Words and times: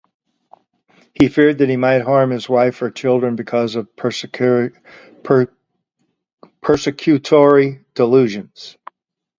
He 1.13 1.27
feared 1.29 1.59
that 1.59 1.69
he 1.69 1.77
might 1.77 1.99
harm 2.01 2.31
his 2.31 2.49
wife 2.49 2.81
or 2.81 2.89
children 2.89 3.35
because 3.35 3.75
of 3.75 3.95
persecutory 3.95 4.73
delusions. 7.93 8.77